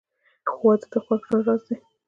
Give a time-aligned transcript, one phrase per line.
[0.63, 1.75] •واده د خوښ ژوند راز دی.